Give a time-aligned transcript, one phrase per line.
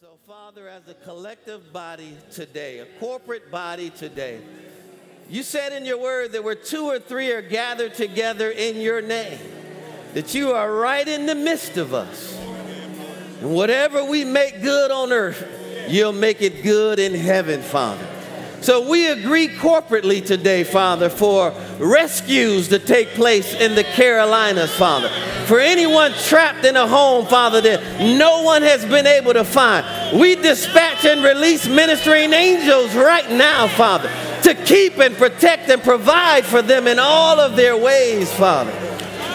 [0.00, 4.40] So, Father, as a collective body today, a corporate body today,
[5.28, 9.02] you said in your word that where two or three are gathered together in your
[9.02, 9.40] name,
[10.14, 12.38] that you are right in the midst of us.
[13.40, 15.44] And whatever we make good on earth,
[15.88, 18.07] you'll make it good in heaven, Father.
[18.60, 25.08] So we agree corporately today, Father, for rescues to take place in the Carolinas, Father.
[25.46, 29.86] For anyone trapped in a home, Father, that no one has been able to find,
[30.18, 34.10] we dispatch and release ministering angels right now, Father,
[34.42, 38.87] to keep and protect and provide for them in all of their ways, Father.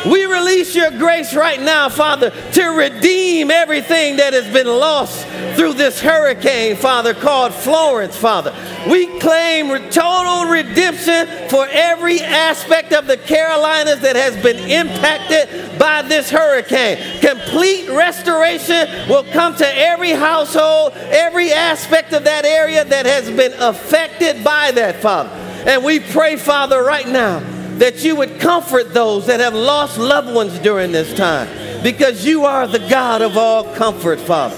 [0.06, 5.26] We release your grace right now, Father, to redeem everything that has been lost
[5.56, 8.54] through this hurricane, Father, called Florence, Father.
[8.90, 16.02] We claim total redemption for every aspect of the Carolinas that has been impacted by
[16.02, 17.22] this hurricane.
[17.22, 23.54] Complete restoration will come to every household, every aspect of that area that has been
[23.54, 25.30] affected by that, Father.
[25.66, 30.34] And we pray, Father, right now that you would comfort those that have lost loved
[30.34, 31.48] ones during this time
[31.84, 34.56] because you are the God of all comfort, Father.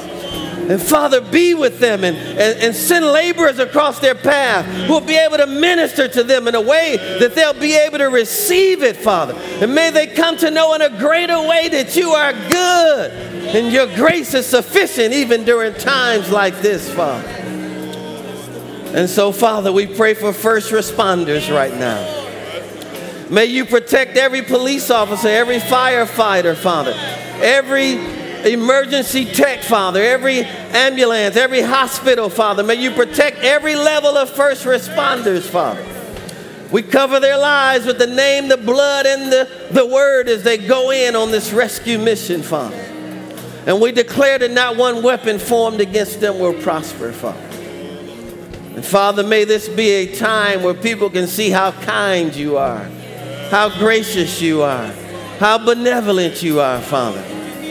[0.68, 5.02] And Father, be with them and, and, and, send laborers across their path who will
[5.02, 8.82] be able to minister to them in a way that they'll be able to receive
[8.82, 9.36] it, Father.
[9.62, 13.72] And may they come to know in a greater way that you are good and
[13.72, 17.28] your grace is sufficient even during times like this, Father.
[18.96, 22.15] And so, Father, we pray for first responders right now.
[23.30, 26.94] May you protect every police officer, every firefighter, Father,
[27.42, 27.94] every
[28.46, 32.64] emergency tech, Father, every ambulance, every hospital, Father.
[32.64, 35.84] May you protect every level of first responders, Father.
[36.72, 40.60] We cover their lives with the name, the blood, and the, the word as they
[40.60, 42.76] go in on this rescue mission, Father.
[43.66, 47.40] And we declare that not one weapon formed against them will prosper, Father.
[48.76, 52.88] And Father, may this be a time where people can see how kind you are
[53.56, 54.88] how gracious you are,
[55.40, 57.22] how benevolent you are, Father.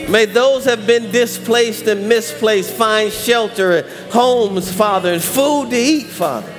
[0.09, 5.77] May those have been displaced and misplaced find shelter, and homes, Father, and food to
[5.77, 6.51] eat, Father.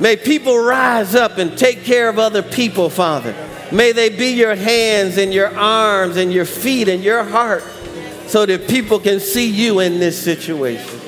[0.00, 3.34] May people rise up and take care of other people, Father.
[3.70, 7.62] May they be your hands and your arms and your feet and your heart
[8.28, 11.00] so that people can see you in this situation.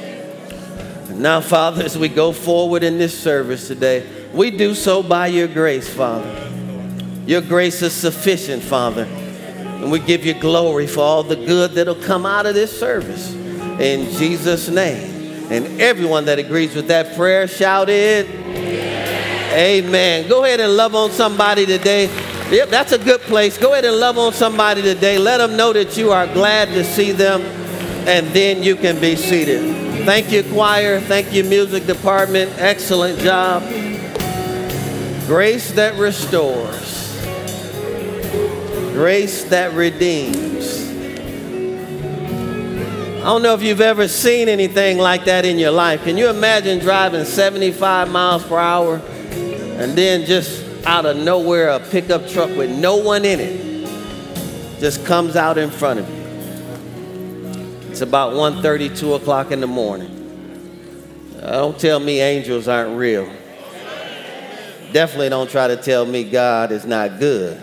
[1.23, 5.49] now, Father, as we go forward in this service today, we do so by your
[5.49, 6.44] grace, Father.
[7.27, 9.05] Your grace is sufficient, Father.
[9.05, 13.33] And we give you glory for all the good that'll come out of this service.
[13.35, 15.51] In Jesus' name.
[15.51, 18.27] And everyone that agrees with that prayer shouted,
[19.55, 20.29] Amen.
[20.29, 22.07] Go ahead and love on somebody today.
[22.51, 23.57] Yep, that's a good place.
[23.57, 25.17] Go ahead and love on somebody today.
[25.17, 27.41] Let them know that you are glad to see them,
[28.07, 30.05] and then you can be seated.
[30.05, 31.01] Thank you, choir.
[31.01, 32.53] Thank you, music department.
[32.59, 33.63] Excellent job.
[35.27, 37.04] Grace that restores
[38.95, 40.89] grace that redeems.
[43.19, 46.05] I don't know if you've ever seen anything like that in your life.
[46.05, 49.03] Can you imagine driving 75 miles per hour
[49.33, 55.05] and then just out of nowhere a pickup truck with no one in it just
[55.05, 57.91] comes out in front of you?
[57.91, 60.13] It's about 1:30, 2 o'clock in the morning.
[61.43, 63.29] Uh, don't tell me angels aren't real.
[64.93, 67.61] Definitely don't try to tell me God is not good.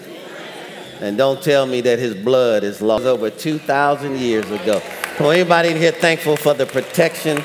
[1.02, 4.80] And don't tell me that his blood is lost over 2,000 years ago.
[5.18, 7.44] So anybody in here thankful for the protection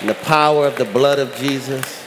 [0.00, 2.02] and the power of the blood of Jesus?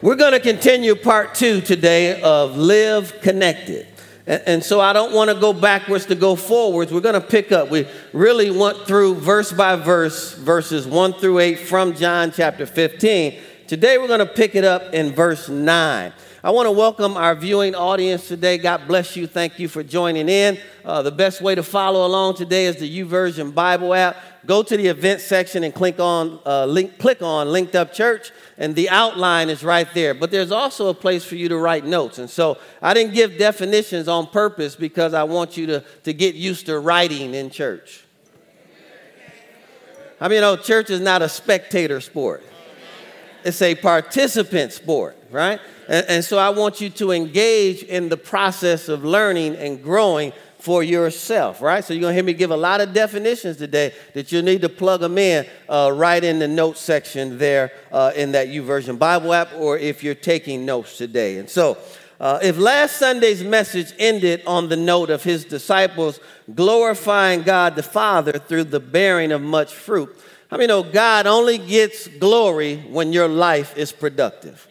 [0.00, 3.86] We're going to continue part two today of Live Connected.
[4.26, 6.90] And, so I don't want to go backwards to go forwards.
[6.90, 7.70] We're going to pick up.
[7.70, 13.38] We really went through verse by verse, verses 1 through 8 from John chapter 15.
[13.66, 16.14] Today we're going to pick it up in verse 9.
[16.44, 18.58] I want to welcome our viewing audience today.
[18.58, 19.26] God bless you.
[19.26, 20.58] Thank you for joining in.
[20.84, 24.14] Uh, the best way to follow along today is the YouVersion Bible app.
[24.44, 28.30] Go to the event section and click on, uh, link, click on Linked Up Church,
[28.58, 30.12] and the outline is right there.
[30.12, 32.18] But there's also a place for you to write notes.
[32.18, 36.34] And so I didn't give definitions on purpose because I want you to, to get
[36.34, 38.04] used to writing in church.
[40.20, 42.44] I mean, you know, church is not a spectator sport,
[43.44, 45.60] it's a participant sport, right?
[45.88, 50.32] And, and so I want you to engage in the process of learning and growing
[50.58, 51.84] for yourself, right?
[51.84, 54.70] So you're gonna hear me give a lot of definitions today that you'll need to
[54.70, 59.34] plug them in uh, right in the notes section there uh, in that YouVersion Bible
[59.34, 61.38] app, or if you're taking notes today.
[61.38, 61.76] And so
[62.20, 66.20] Uh, if last Sunday's message ended on the note of his disciples
[66.54, 70.08] glorifying God the Father through the bearing of much fruit,
[70.54, 74.68] I mean, know God only gets glory when your life is productive?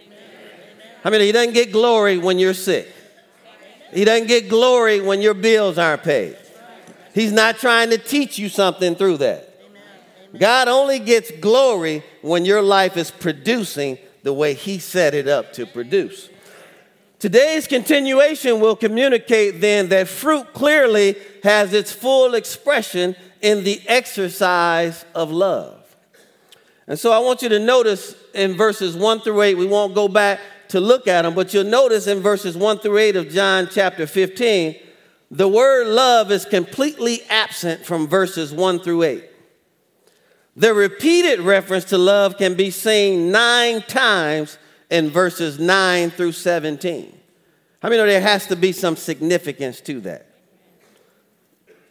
[1.04, 2.88] I mean, He doesn't get glory when you're sick.
[3.94, 6.38] He doesn't get glory when your bills aren't paid.
[7.14, 9.60] He's not trying to teach you something through that.
[10.40, 15.52] God only gets glory when your life is producing the way He set it up
[15.52, 16.30] to produce.
[17.20, 25.06] Today's continuation will communicate then that fruit clearly has its full expression in the exercise
[25.14, 25.96] of love.
[26.88, 30.08] And so I want you to notice in verses 1 through 8, we won't go
[30.08, 33.68] back to look at them, but you'll notice in verses 1 through 8 of John
[33.70, 34.76] chapter 15,
[35.30, 39.24] the word love is completely absent from verses 1 through 8.
[40.56, 44.58] The repeated reference to love can be seen nine times
[44.90, 47.20] in verses 9 through 17.
[47.82, 50.33] How many know there has to be some significance to that?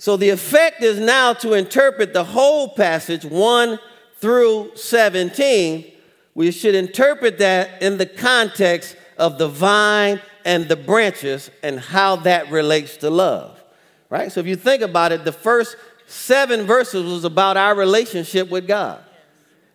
[0.02, 3.78] So the effect is now to interpret the whole passage 1
[4.16, 5.92] through 17.
[6.34, 12.16] We should interpret that in the context of the vine and the branches and how
[12.16, 13.62] that relates to love.
[14.10, 14.32] Right?
[14.32, 15.76] So if you think about it, the first
[16.08, 19.04] seven verses was about our relationship with God.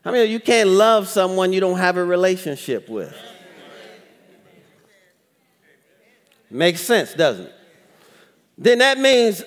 [0.04, 3.16] I mean, you can't love someone you don't have a relationship with.
[6.52, 7.56] Makes sense, doesn't it?
[8.58, 9.42] Then that means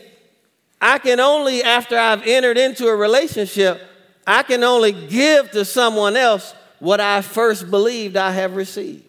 [0.80, 3.80] I can only, after I've entered into a relationship,
[4.26, 9.04] I can only give to someone else what I first believed I have received.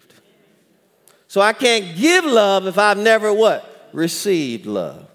[1.28, 3.90] So I can't give love if I've never what?
[3.94, 5.08] Received love.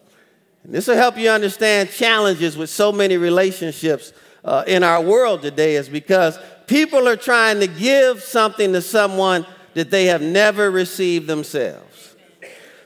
[0.64, 4.12] And this will help you understand challenges with so many relationships
[4.42, 9.44] uh, in our world today, is because people are trying to give something to someone
[9.74, 12.16] that they have never received themselves.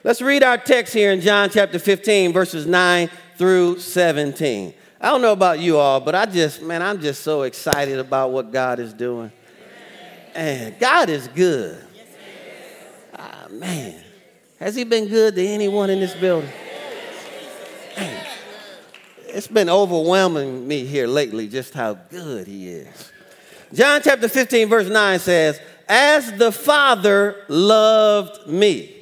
[0.02, 4.74] Let's read our text here in John chapter 15, verses 9 through 17.
[5.00, 8.32] I don't know about you all, but I just, man, I'm just so excited about
[8.32, 9.32] what God is doing.
[10.34, 11.82] And God is good.
[13.16, 14.04] Ah, man.
[14.58, 16.50] Has He been good to anyone in this building?
[19.26, 23.10] it's been overwhelming me here lately just how good he is.
[23.72, 25.58] John chapter 15, verse 9 says,
[25.88, 28.94] As the Father loved me.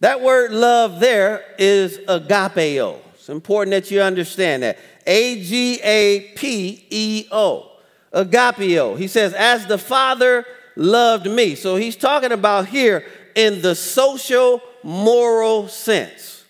[0.00, 3.02] That word love there is agapeo.
[3.28, 4.78] It's important that you understand that.
[5.06, 7.70] A G A P E O.
[8.10, 8.96] Agapeo.
[8.96, 10.46] He says, As the Father
[10.76, 11.54] loved me.
[11.54, 13.04] So he's talking about here
[13.34, 16.42] in the social, moral sense.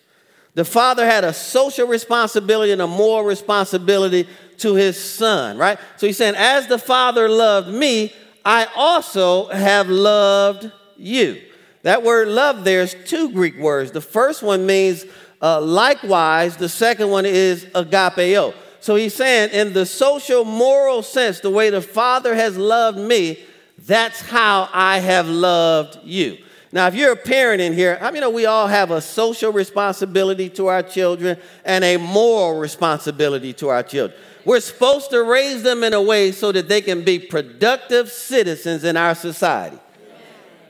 [0.55, 4.29] The father had a social responsibility and a moral responsibility
[4.59, 5.81] to his son, right?
[5.97, 8.15] So he's saying, As the father loved me,
[8.45, 11.43] I also have loved you.
[11.83, 13.91] That word love, there's two Greek words.
[13.91, 15.05] The first one means
[15.40, 18.55] uh, likewise, the second one is agapeo.
[18.81, 23.44] So he's saying, in the social moral sense, the way the Father has loved me,
[23.87, 26.38] that's how I have loved you.
[26.70, 29.52] Now, if you're a parent in here, I mean, know we all have a social
[29.52, 34.19] responsibility to our children and a moral responsibility to our children.
[34.44, 38.84] We're supposed to raise them in a way so that they can be productive citizens
[38.84, 39.79] in our society.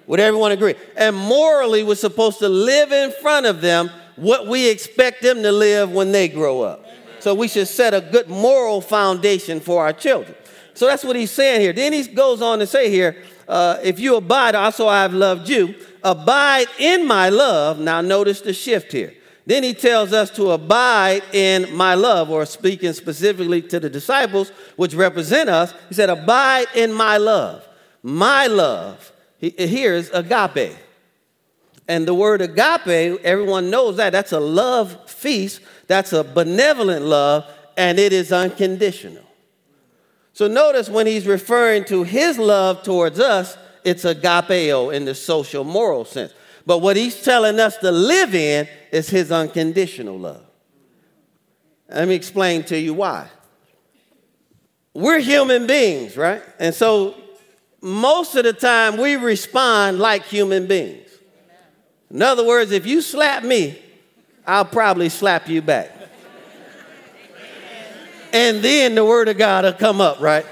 [0.07, 0.75] Would everyone agree?
[0.97, 5.53] And morally, we're supposed to live in front of them what we expect them to
[5.53, 6.85] live when they grow up.
[7.21, 10.35] So we should set a good moral foundation for our children.
[10.75, 11.73] So that's what he's saying here.
[11.73, 13.17] Then he goes on to say here,
[13.49, 17.79] uh, if you abide, also I have loved you abide in my love.
[17.79, 19.15] Now, notice the shift here.
[19.47, 24.51] Then he tells us to abide in my love, or speaking specifically to the disciples,
[24.77, 25.73] which represent us.
[25.89, 27.67] He said, Abide in my love.
[28.03, 29.11] My love.
[29.39, 30.77] Here is agape.
[31.89, 34.11] And the word agape, everyone knows that.
[34.11, 39.25] That's a love feast, that's a benevolent love, and it is unconditional.
[40.35, 45.65] So notice when he's referring to his love towards us, it's agapeo in the social
[45.65, 46.35] moral sense.
[46.67, 50.43] But what he's telling us to live in is his unconditional love.
[51.89, 53.29] Let me explain to you why.
[54.93, 56.43] We're human beings, right?
[56.61, 57.15] And so
[57.81, 61.08] most of the time we respond like human beings.
[62.11, 63.81] In other words, if you slap me,
[64.47, 65.93] I'll probably slap you back.
[68.33, 70.47] And then the word of God will come up, right?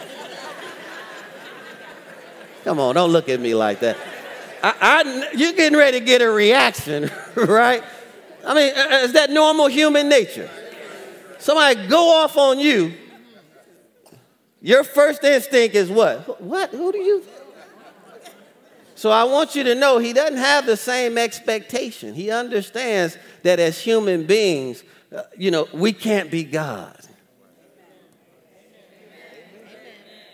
[2.65, 3.97] Come on, don't look at me like that.
[4.63, 7.83] I, I, you're getting ready to get a reaction, right?
[8.45, 10.51] I mean, uh, uh, is that normal human nature?
[11.39, 12.95] Somebody go off on you.
[14.61, 16.41] Your first instinct is what?
[16.41, 16.71] What?
[16.71, 17.23] Who do you?
[18.97, 22.15] So I want you to know he doesn't have the same expectation.
[22.15, 24.83] He understands that as human beings,
[25.15, 26.99] uh, you know, we can't be God.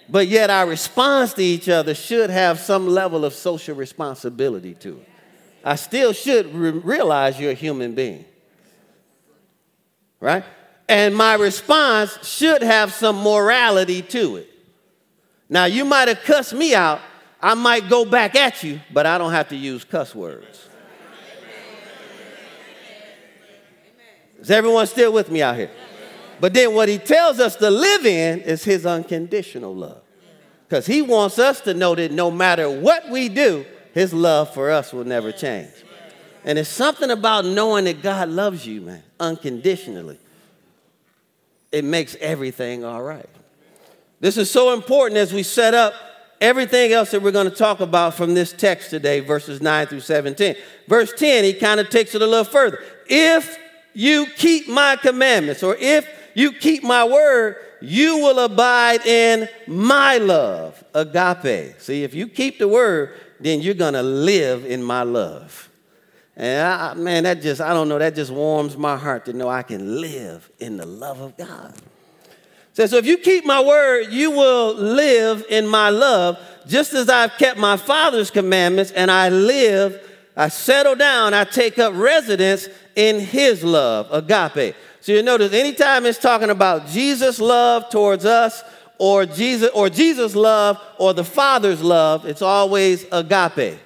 [0.08, 4.98] But yet our response to each other should have some level of social responsibility to
[4.98, 5.08] it.
[5.64, 8.24] I still should re- realize you're a human being.
[10.20, 10.44] Right?
[10.88, 14.50] And my response should have some morality to it.
[15.48, 17.00] Now, you might have cussed me out.
[17.42, 20.68] I might go back at you, but I don't have to use cuss words.
[24.40, 25.70] Is everyone still with me out here?
[26.40, 30.02] But then what he tells us to live in is his unconditional love.
[30.68, 34.70] Because he wants us to know that no matter what we do, his love for
[34.70, 35.70] us will never change.
[36.44, 40.18] And it's something about knowing that God loves you, man, unconditionally.
[41.70, 43.28] It makes everything all right.
[44.18, 45.94] This is so important as we set up
[46.42, 50.00] everything else that we're going to talk about from this text today, verses 9 through
[50.00, 50.56] 17.
[50.88, 52.82] Verse 10, he kind of takes it a little further.
[53.06, 53.56] If
[53.94, 60.18] you keep my commandments, or if you keep my word, you will abide in my
[60.18, 61.80] love, agape.
[61.80, 65.70] See, if you keep the word, then you're going to live in my love.
[66.36, 69.48] And I, man, that just, I don't know, that just warms my heart to know
[69.48, 71.74] I can live in the love of God.
[72.74, 77.08] So, so if you keep my word, you will live in my love, just as
[77.08, 80.00] I've kept my Father's commandments and I live,
[80.36, 84.74] I settle down, I take up residence in his love, agape.
[85.00, 88.62] So you notice anytime it's talking about Jesus' love towards us,
[88.98, 93.78] or Jesus, or Jesus' love, or the Father's love, it's always agape.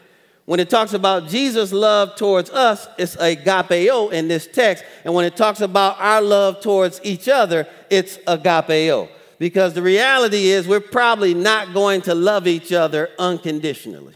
[0.46, 4.84] When it talks about Jesus' love towards us, it's agapeo in this text.
[5.04, 9.08] And when it talks about our love towards each other, it's agapeo.
[9.38, 14.14] Because the reality is, we're probably not going to love each other unconditionally.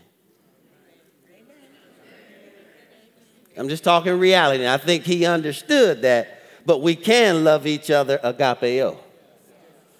[3.56, 4.66] I'm just talking reality.
[4.66, 8.96] I think he understood that, but we can love each other agapeo.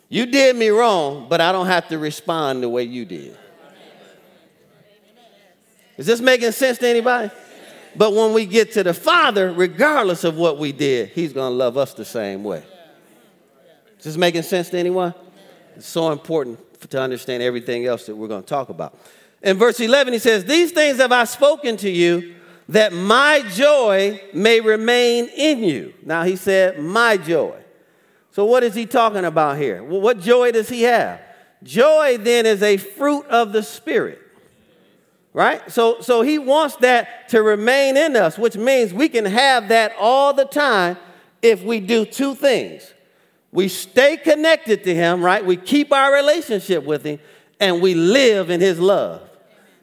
[0.09, 3.37] You did me wrong, but I don't have to respond the way you did.
[6.01, 7.31] Is this making sense to anybody?
[7.95, 11.55] But when we get to the Father, regardless of what we did, He's going to
[11.55, 12.63] love us the same way.
[13.99, 15.13] Is this making sense to anyone?
[15.77, 18.99] It's so important to understand everything else that we're going to talk about.
[19.43, 22.35] In verse 11, he says, These things have I spoken to you
[22.71, 25.93] that my joy may remain in you.
[26.03, 27.59] Now, he said, My joy.
[28.33, 29.85] So, what is he talking about here?
[29.85, 31.21] Well, what joy does he have?
[31.63, 34.29] Joy then is a fruit of the Spirit
[35.33, 35.71] right?
[35.71, 39.93] So, so he wants that to remain in us, which means we can have that
[39.99, 40.97] all the time
[41.43, 42.93] if we do two things.
[43.53, 45.45] We stay connected to him, right?
[45.45, 47.19] We keep our relationship with him,
[47.59, 49.29] and we live in his love.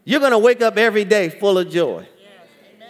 [0.06, 2.08] You're going to wake up every day full of joy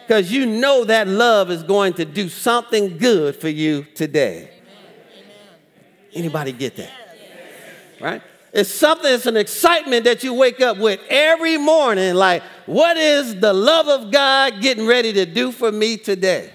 [0.07, 4.51] because you know that love is going to do something good for you today.
[6.13, 6.91] Anybody get that?
[7.99, 8.21] Right?
[8.53, 12.15] It's something, it's an excitement that you wake up with every morning.
[12.15, 16.53] Like, what is the love of God getting ready to do for me today?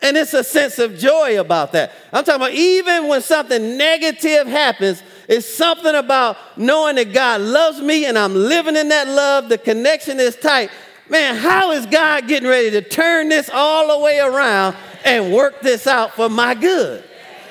[0.00, 1.92] And it's a sense of joy about that.
[2.12, 7.80] I'm talking about even when something negative happens, it's something about knowing that God loves
[7.80, 9.48] me and I'm living in that love.
[9.48, 10.70] The connection is tight.
[11.08, 15.60] Man, how is God getting ready to turn this all the way around and work
[15.60, 17.04] this out for my good?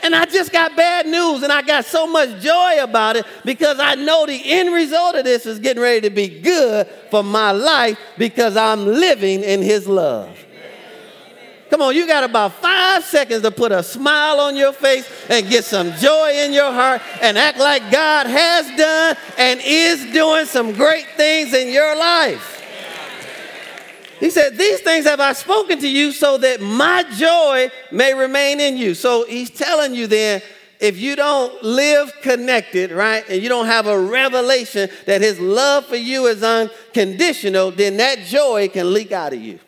[0.07, 3.77] And I just got bad news, and I got so much joy about it because
[3.77, 7.51] I know the end result of this is getting ready to be good for my
[7.51, 10.45] life because I'm living in His love.
[11.69, 15.49] Come on, you got about five seconds to put a smile on your face and
[15.49, 20.45] get some joy in your heart and act like God has done and is doing
[20.45, 22.63] some great things in your life.
[24.19, 28.59] He said, These things have I spoken to you so that my joy may remain
[28.59, 28.93] in you.
[28.93, 30.41] So he's telling you then,
[30.79, 35.85] if you don't live connected, right, and you don't have a revelation that his love
[35.85, 39.59] for you is unconditional, then that joy can leak out of you.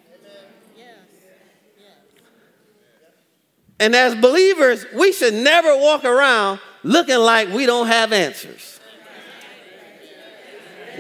[3.80, 8.79] And as believers, we should never walk around looking like we don't have answers.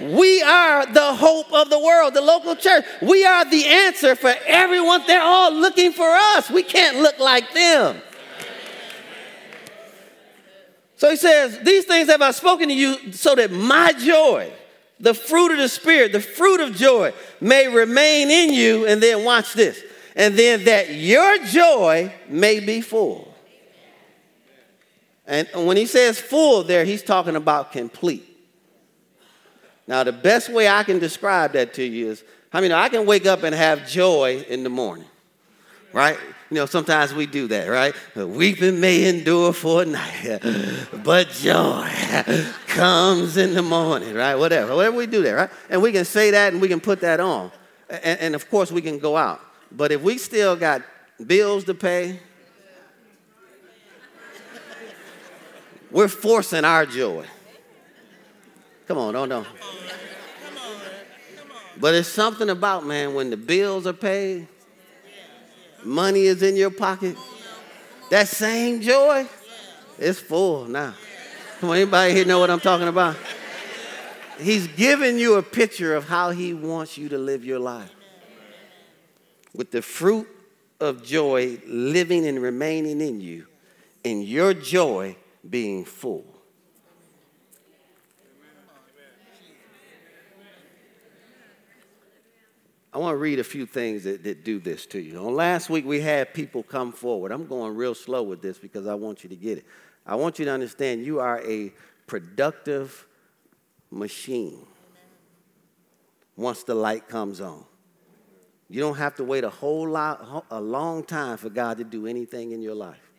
[0.01, 2.86] We are the hope of the world, the local church.
[3.01, 5.01] We are the answer for everyone.
[5.08, 6.50] They're all looking for us.
[6.50, 8.01] We can't look like them.
[10.96, 14.51] So he says, These things have I spoken to you so that my joy,
[15.00, 18.86] the fruit of the Spirit, the fruit of joy, may remain in you.
[18.86, 19.82] And then watch this.
[20.15, 23.34] And then that your joy may be full.
[25.25, 28.28] And when he says full there, he's talking about complete.
[29.89, 33.08] Now, the best way I can describe that to you is I mean, I can
[33.08, 35.08] wake up and have joy in the morning,
[35.93, 36.15] right?
[36.51, 37.96] You know, sometimes we do that, right?
[38.15, 40.39] Weeping may endure for a night,
[41.03, 41.89] but joy
[42.67, 44.36] comes in the morning, right?
[44.36, 45.50] Whatever, whatever we do that, right?
[45.72, 47.51] And we can say that and we can put that on.
[47.89, 49.41] And, and of course, we can go out.
[49.72, 50.84] But if we still got
[51.24, 52.19] bills to pay,
[55.89, 57.25] we're forcing our joy.
[58.89, 59.48] Come on, don't, don't.
[61.79, 64.48] But it's something about, man, when the bills are paid,
[65.84, 67.15] money is in your pocket,
[68.10, 69.27] that same joy
[70.00, 70.96] is full now.
[71.60, 73.15] Come on, anybody here know what I'm talking about?
[74.39, 77.93] He's giving you a picture of how he wants you to live your life.
[79.53, 80.27] With the fruit
[80.79, 83.46] of joy living and remaining in you,
[84.03, 85.15] and your joy
[85.48, 86.38] being full.
[92.91, 95.17] I want to read a few things that, that do this to you.
[95.19, 97.31] On last week, we had people come forward.
[97.31, 99.65] I'm going real slow with this because I want you to get it.
[100.05, 101.72] I want you to understand you are a
[102.08, 103.05] productive
[103.91, 104.65] machine
[106.36, 107.63] once the light comes on.
[108.69, 112.08] You don't have to wait a whole lot, a long time for God to do
[112.08, 113.12] anything in your life.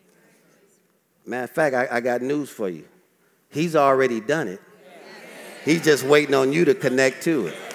[1.27, 2.87] Matter of fact, I, I got news for you.
[3.51, 4.61] He's already done it.
[5.65, 7.70] He's just waiting on you to connect to it.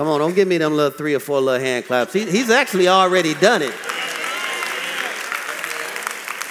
[0.00, 2.14] Come on, don't give me them little three or four little hand claps.
[2.14, 3.74] He, he's actually already done it.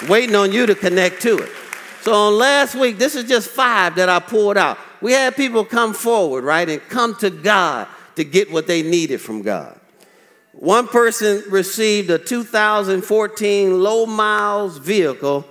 [0.07, 1.49] Waiting on you to connect to it.
[2.01, 4.77] So on last week, this is just five that I pulled out.
[5.01, 7.87] We had people come forward, right, and come to God
[8.17, 9.79] to get what they needed from God.
[10.51, 15.43] One person received a 2014 low miles vehicle.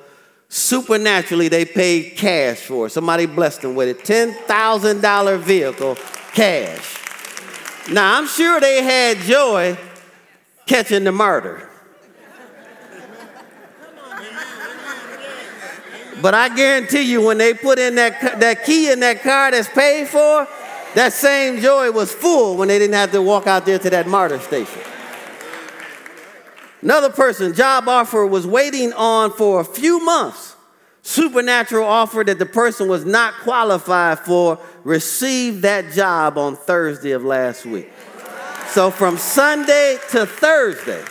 [0.48, 2.90] Supernaturally, they paid cash for it.
[2.90, 4.04] Somebody blessed them with it.
[4.04, 5.96] $10,000 vehicle,
[6.32, 7.07] cash.
[7.90, 9.78] Now, I'm sure they had joy
[10.66, 11.66] catching the MARTA.
[16.20, 19.68] But I guarantee you, when they put in that, that key in that car that's
[19.68, 20.48] paid for,
[20.94, 24.06] that same joy was full when they didn't have to walk out there to that
[24.06, 24.82] MARTA station.
[26.82, 30.56] Another person, job offer was waiting on for a few months.
[31.02, 37.22] Supernatural offer that the person was not qualified for received that job on Thursday of
[37.22, 37.92] last week.
[38.68, 41.04] So from Sunday to Thursday,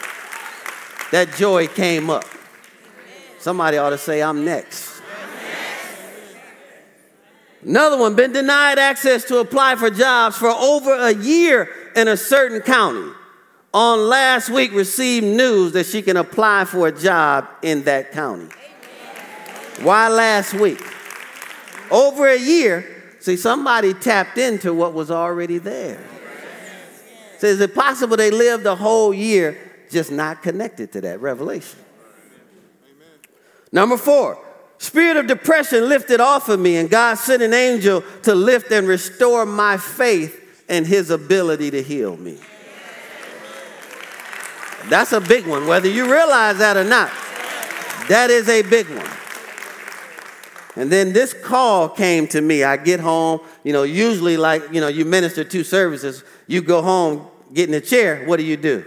[1.11, 2.25] that joy came up.
[3.37, 4.99] Somebody ought to say, I'm next.
[7.63, 12.17] Another one, been denied access to apply for jobs for over a year in a
[12.17, 13.11] certain county.
[13.75, 18.49] On last week, received news that she can apply for a job in that county.
[19.81, 20.81] Why last week?
[21.91, 22.96] Over a year.
[23.27, 26.01] See, somebody tapped into what was already there.
[27.39, 29.57] So is it possible they lived a whole year
[29.91, 31.77] just not connected to that revelation?
[33.69, 34.41] Number four,
[34.77, 38.87] spirit of depression lifted off of me, and God sent an angel to lift and
[38.87, 42.37] restore my faith and his ability to heal me.
[44.85, 47.11] That's a big one, whether you realize that or not.
[48.07, 49.26] That is a big one.
[50.77, 52.63] And then this call came to me.
[52.63, 56.83] I get home, you know, usually like, you know, you minister two services, you go
[56.83, 58.85] home, get in the chair, what do you do?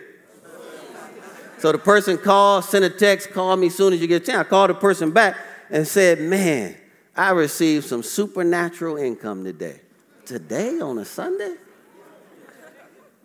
[1.58, 4.24] So the person called, sent a text, call me as soon as you get a
[4.24, 4.38] chance.
[4.38, 5.36] I called the person back
[5.68, 6.76] and said, Man,
[7.16, 9.80] I received some supernatural income today.
[10.24, 11.56] Today on a Sunday?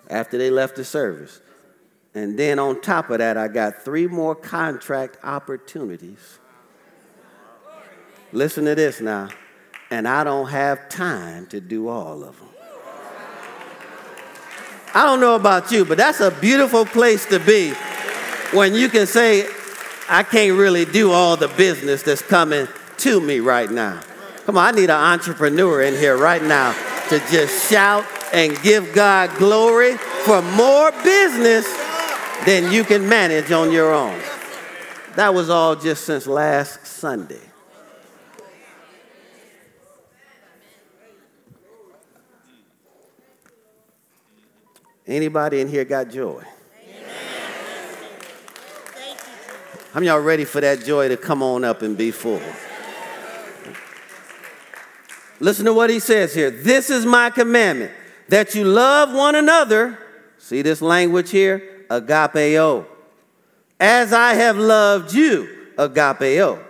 [0.09, 1.39] After they left the service.
[2.15, 6.39] And then on top of that, I got three more contract opportunities
[8.35, 9.29] Listen to this now.
[9.89, 12.49] And I don't have time to do all of them.
[14.93, 17.71] I don't know about you, but that's a beautiful place to be
[18.51, 19.47] when you can say,
[20.09, 22.67] I can't really do all the business that's coming
[22.97, 24.01] to me right now.
[24.45, 26.73] Come on, I need an entrepreneur in here right now
[27.09, 31.65] to just shout and give God glory for more business
[32.45, 34.19] than you can manage on your own.
[35.15, 37.41] That was all just since last Sunday.
[45.07, 46.43] Anybody in here got joy?
[49.93, 52.41] Many y'all ready for that joy to come on up and be full?
[55.39, 56.49] Listen to what he says here.
[56.49, 57.91] This is my commandment
[58.29, 59.99] that you love one another.
[60.37, 61.85] See this language here?
[61.89, 62.85] Agapeo.
[63.79, 66.63] As I have loved you, agapeo.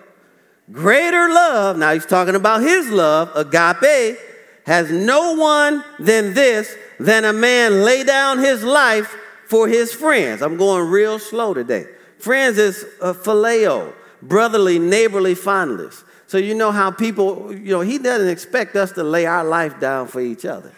[0.71, 4.17] Greater love, now he's talking about his love, agape,
[4.65, 9.15] has no one than this, than a man lay down his life
[9.47, 10.41] for his friends.
[10.41, 11.85] I'm going real slow today.
[12.17, 16.03] Friends is a phileo, brotherly, neighborly fondness.
[16.27, 19.79] So you know how people, you know, he doesn't expect us to lay our life
[19.79, 20.73] down for each other.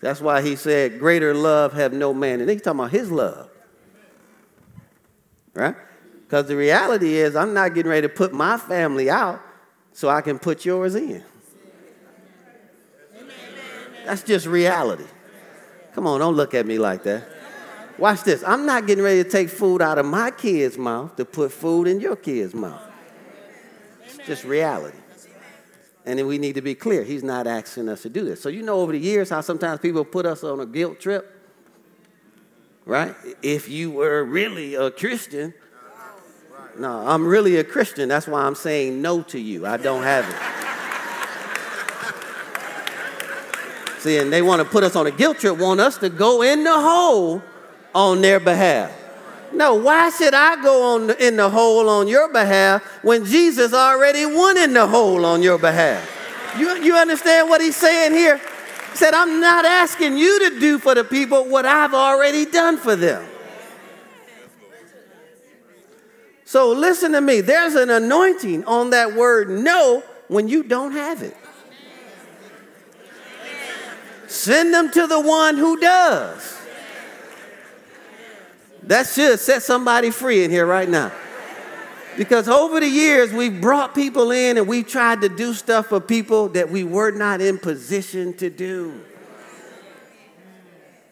[0.00, 2.40] That's why he said, Greater love have no man.
[2.40, 3.48] And he's talking about his love.
[5.54, 5.76] Right?
[6.24, 9.40] Because the reality is, I'm not getting ready to put my family out
[9.92, 11.22] so I can put yours in.
[14.04, 15.04] That's just reality.
[15.94, 17.28] Come on, don't look at me like that.
[17.98, 18.42] Watch this.
[18.44, 21.86] I'm not getting ready to take food out of my kid's mouth to put food
[21.86, 22.82] in your kid's mouth.
[24.04, 24.98] It's just reality.
[26.04, 27.04] And then we need to be clear.
[27.04, 28.40] He's not asking us to do this.
[28.42, 31.30] So, you know, over the years, how sometimes people put us on a guilt trip,
[32.84, 33.14] right?
[33.40, 35.54] If you were really a Christian,
[36.78, 38.08] no, I'm really a Christian.
[38.08, 39.66] That's why I'm saying no to you.
[39.66, 40.36] I don't have it.
[44.00, 46.42] See, and they want to put us on a guilt trip, want us to go
[46.42, 47.40] in the hole
[47.94, 48.90] on their behalf.
[49.52, 54.24] No, why should I go on in the hole on your behalf when Jesus already
[54.24, 56.08] went in the hole on your behalf?
[56.58, 58.38] You, you understand what he's saying here?
[58.38, 62.78] He said, I'm not asking you to do for the people what I've already done
[62.78, 63.24] for them.
[66.52, 67.40] So listen to me.
[67.40, 71.34] There's an anointing on that word no when you don't have it.
[74.26, 76.60] Send them to the one who does.
[78.82, 81.10] That should set somebody free in here right now.
[82.18, 86.00] Because over the years, we've brought people in and we've tried to do stuff for
[86.00, 89.00] people that we were not in position to do.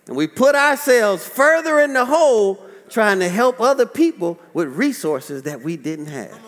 [0.07, 5.45] And we put ourselves further in the hole trying to help other people with resources
[5.45, 6.39] that we didn't have.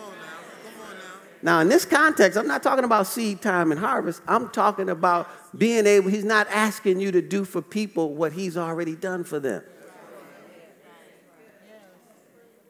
[1.41, 4.21] Now, in this context, I'm not talking about seed time and harvest.
[4.27, 8.55] I'm talking about being able, he's not asking you to do for people what he's
[8.55, 9.61] already done for them.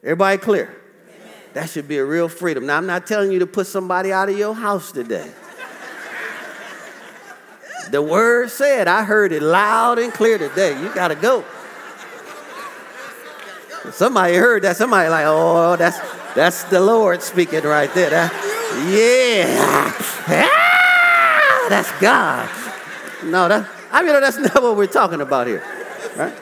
[0.02, 0.80] Everybody clear?
[1.54, 2.66] That should be a real freedom.
[2.66, 5.30] Now, I'm not telling you to put somebody out of your house today.
[7.90, 10.78] the word said, I heard it loud and clear today.
[10.82, 11.44] You got to go.
[13.92, 14.76] Somebody heard that.
[14.76, 15.98] Somebody like, oh, that's
[16.34, 18.10] that's the Lord speaking right there.
[18.10, 18.32] That,
[18.88, 19.92] yeah,
[20.26, 22.48] ah, that's God.
[23.24, 25.62] No, that I mean that's not what we're talking about here,
[26.16, 26.34] right?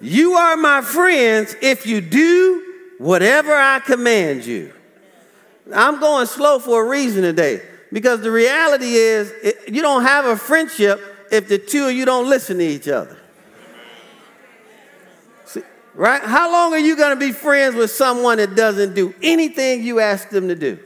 [0.00, 4.72] You are my friends if you do whatever I command you.
[5.72, 10.24] I'm going slow for a reason today because the reality is it, you don't have
[10.24, 11.00] a friendship
[11.30, 13.16] if the two of you don't listen to each other.
[15.94, 16.22] Right?
[16.22, 20.00] How long are you going to be friends with someone that doesn't do anything you
[20.00, 20.78] ask them to do?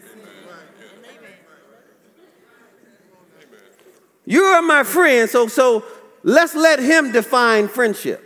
[4.24, 5.84] You are my friend, so so
[6.24, 8.22] let's let him define friendship.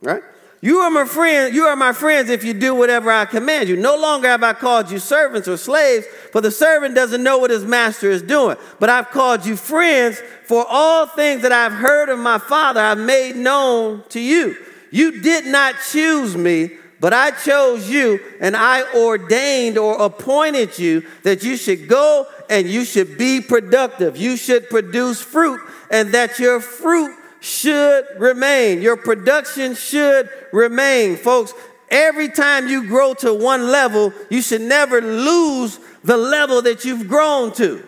[0.00, 0.22] Right?
[0.62, 3.76] You are my friend, you are my friends if you do whatever I command you.
[3.76, 7.50] No longer have I called you servants or slaves, for the servant doesn't know what
[7.50, 8.56] his master is doing.
[8.80, 12.96] But I've called you friends, for all things that I've heard of my Father I've
[12.96, 14.56] made known to you.
[14.94, 21.02] You did not choose me, but I chose you, and I ordained or appointed you
[21.24, 24.16] that you should go and you should be productive.
[24.16, 28.82] You should produce fruit, and that your fruit should remain.
[28.82, 31.16] Your production should remain.
[31.16, 31.52] Folks,
[31.90, 37.08] every time you grow to one level, you should never lose the level that you've
[37.08, 37.84] grown to.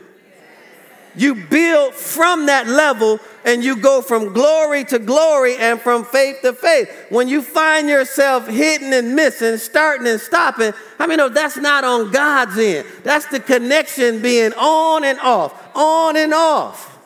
[1.16, 6.42] You build from that level and you go from glory to glory and from faith
[6.42, 6.90] to faith.
[7.08, 11.84] When you find yourself hitting and missing, starting and stopping, I mean, no, that's not
[11.84, 12.86] on God's end.
[13.02, 16.98] That's the connection being on and off, on and off.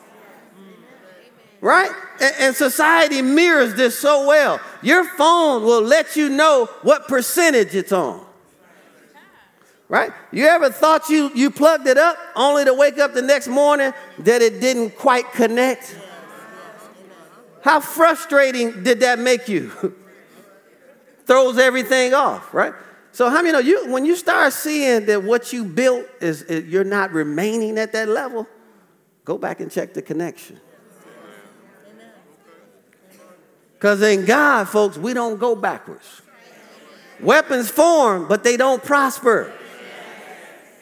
[1.61, 1.91] Right?
[2.39, 4.59] And, society mirrors this so well.
[4.81, 8.25] Your phone will let you know what percentage it's on.
[9.91, 10.13] Right?
[10.31, 13.91] You ever thought you, you plugged it up only to wake up the next morning
[14.19, 15.97] that it didn't quite connect?
[17.61, 19.69] How frustrating did that make you?
[21.25, 22.73] Throws everything off, right?
[23.11, 26.71] So how many know you when you start seeing that what you built is, is
[26.71, 28.47] you're not remaining at that level,
[29.25, 30.57] go back and check the connection.
[33.73, 36.21] Because in God, folks, we don't go backwards.
[37.19, 39.53] Weapons form, but they don't prosper.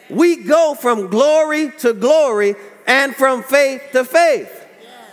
[0.10, 2.56] We go from glory to glory
[2.88, 4.56] and from faith to faith.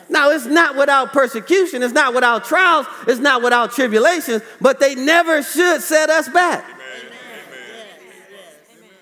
[0.08, 4.94] Now, it's not without persecution, it's not without trials, it's not without tribulations, but they
[4.94, 6.64] never should set us back.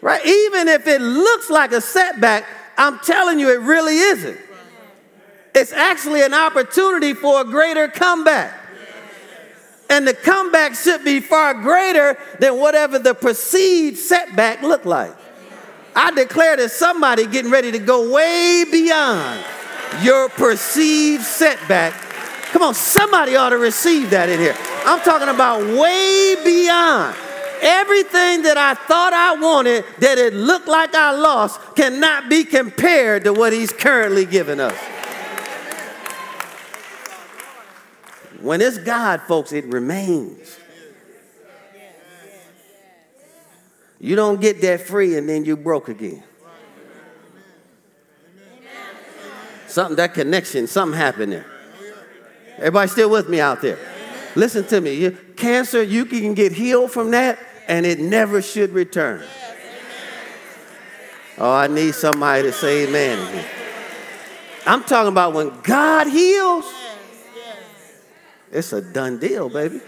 [0.00, 0.24] Right?
[0.24, 4.38] Even if it looks like a setback, I'm telling you, it really isn't.
[5.54, 8.60] It's actually an opportunity for a greater comeback.
[9.88, 15.14] And the comeback should be far greater than whatever the perceived setback looked like.
[15.96, 19.44] I declare that somebody getting ready to go way beyond
[20.02, 21.92] your perceived setback.
[22.52, 24.56] Come on, somebody ought to receive that in here.
[24.84, 27.16] I'm talking about way beyond.
[27.62, 33.24] Everything that I thought I wanted that it looked like I lost cannot be compared
[33.24, 34.76] to what he's currently giving us.
[38.40, 40.58] When it's God, folks, it remains.
[44.04, 46.22] You don't get that free and then you broke again.
[49.66, 51.46] Something, that connection, something happened there.
[52.58, 53.78] Everybody still with me out there?
[54.34, 54.92] Listen to me.
[54.92, 59.24] You, cancer, you can get healed from that and it never should return.
[61.38, 63.46] Oh, I need somebody to say amen.
[64.66, 66.70] I'm talking about when God heals,
[68.52, 69.80] it's a done deal, baby.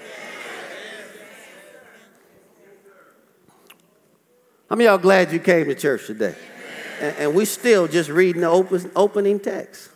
[4.68, 6.35] How many y'all glad you came to church today?
[7.00, 9.90] And, and we still just reading the open, opening text.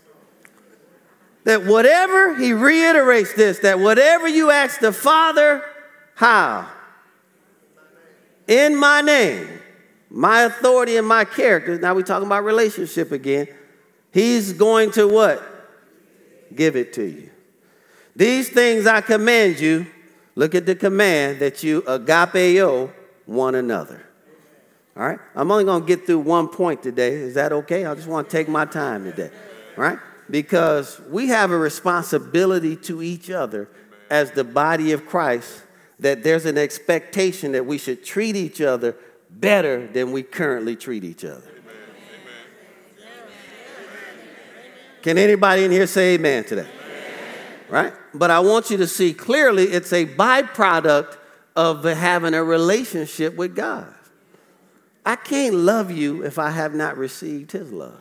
[1.44, 5.64] That whatever, he reiterates this, that whatever you ask the Father,
[6.14, 6.68] how?
[8.46, 9.48] In my name,
[10.08, 11.78] my authority and my character.
[11.78, 13.48] Now we're talking about relationship again.
[14.12, 15.42] He's going to what?
[16.54, 17.30] Give it to you.
[18.14, 19.86] These things I command you.
[20.36, 22.92] Look at the command that you agapeo
[23.26, 24.09] one another.
[25.00, 25.18] All right?
[25.34, 27.14] I'm only going to get through one point today.
[27.14, 27.86] Is that okay?
[27.86, 29.30] I just want to take my time today.
[29.78, 29.98] All right?
[30.28, 33.70] Because we have a responsibility to each other
[34.10, 35.62] as the body of Christ
[36.00, 38.94] that there's an expectation that we should treat each other
[39.30, 41.50] better than we currently treat each other.
[45.00, 46.68] Can anybody in here say amen to that?
[47.70, 47.94] Right?
[48.12, 51.16] But I want you to see clearly it's a byproduct
[51.56, 53.94] of having a relationship with God.
[55.04, 58.00] I can't love you if I have not received his love.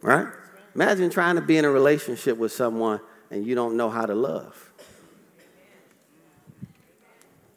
[0.00, 0.28] Right?
[0.74, 4.14] Imagine trying to be in a relationship with someone and you don't know how to
[4.14, 4.72] love.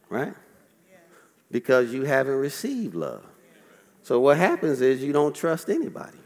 [0.10, 0.34] Right?
[1.52, 3.24] Because you haven't received love.
[4.04, 6.18] So what happens is you don't trust anybody.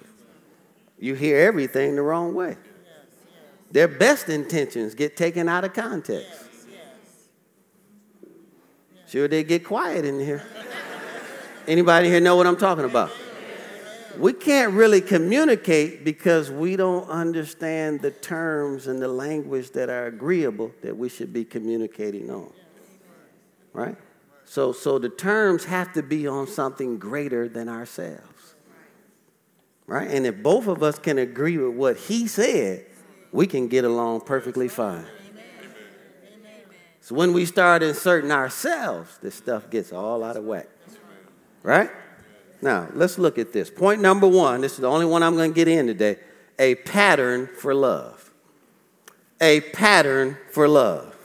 [0.99, 2.57] You hear everything the wrong way.
[3.71, 6.43] Their best intentions get taken out of context.
[9.07, 10.43] Sure, they get quiet in here.
[11.67, 13.12] Anybody here know what I'm talking about?
[14.17, 20.08] We can't really communicate because we don't understand the terms and the language that are
[20.08, 22.52] agreeable that we should be communicating on.
[23.74, 23.95] Right?
[24.43, 28.56] So, so the terms have to be on something greater than ourselves.
[29.88, 30.10] Right?
[30.10, 32.86] And if both of us can agree with what he said,
[33.32, 35.06] we can get along perfectly fine.
[37.00, 40.67] So when we start inserting ourselves, this stuff gets all out of whack.
[41.63, 41.89] Right?
[42.62, 43.69] Now, let's look at this.
[43.69, 46.17] Point number one this is the only one I'm going to get in today
[46.60, 48.32] a pattern for love.
[49.41, 51.15] A pattern for love.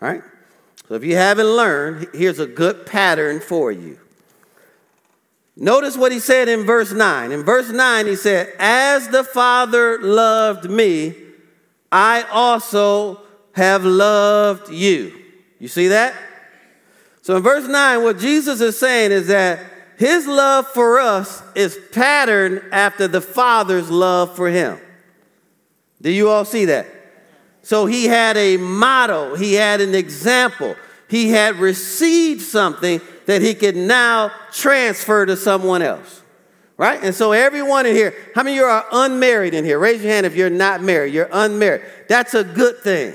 [0.00, 0.22] All right?
[0.88, 3.98] So if you haven't learned, here's a good pattern for you.
[5.56, 7.30] Notice what he said in verse 9.
[7.30, 11.14] In verse 9, he said, As the Father loved me,
[11.92, 13.20] I also
[13.52, 15.12] have loved you.
[15.60, 16.14] You see that?
[17.24, 19.58] So in verse 9, what Jesus is saying is that
[19.96, 24.78] his love for us is patterned after the Father's love for him.
[26.02, 26.86] Do you all see that?
[27.62, 30.76] So he had a model, he had an example,
[31.08, 36.20] he had received something that he could now transfer to someone else.
[36.76, 37.02] Right?
[37.02, 39.78] And so everyone in here, how many of you are unmarried in here?
[39.78, 41.14] Raise your hand if you're not married.
[41.14, 41.86] You're unmarried.
[42.06, 43.14] That's a good thing.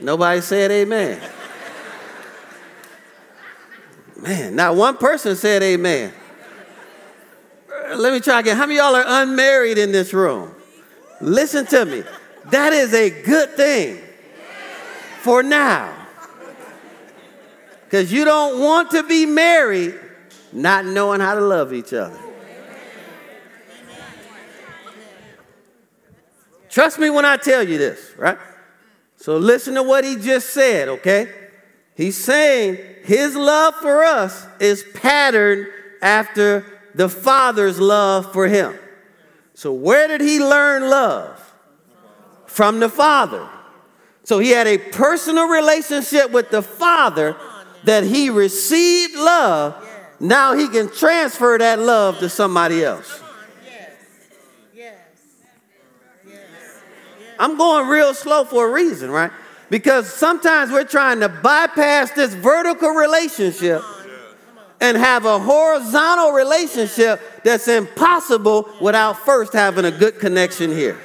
[0.00, 1.20] Nobody said amen.
[4.20, 6.12] Man, not one person said amen.
[7.96, 8.56] Let me try again.
[8.56, 10.54] How many y'all are unmarried in this room?
[11.20, 12.04] Listen to me.
[12.46, 13.98] That is a good thing
[15.22, 15.96] for now.
[17.84, 19.98] Because you don't want to be married
[20.52, 22.18] not knowing how to love each other.
[26.68, 28.38] Trust me when I tell you this, right?
[29.16, 31.39] So listen to what he just said, okay?
[32.00, 35.66] He's saying his love for us is patterned
[36.00, 38.74] after the Father's love for him.
[39.52, 41.38] So, where did he learn love?
[42.46, 43.46] From the Father.
[44.24, 47.36] So, he had a personal relationship with the Father
[47.84, 49.86] that he received love.
[50.18, 53.22] Now he can transfer that love to somebody else.
[57.38, 59.32] I'm going real slow for a reason, right?
[59.70, 63.82] Because sometimes we're trying to bypass this vertical relationship
[64.80, 70.98] and have a horizontal relationship that's impossible without first having a good connection here.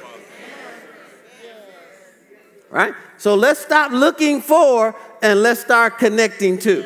[2.68, 2.94] Right?
[3.18, 6.84] So let's stop looking for and let's start connecting to.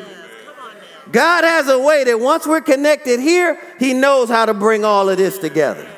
[1.11, 5.09] God has a way that once we're connected here, He knows how to bring all
[5.09, 5.89] of this together.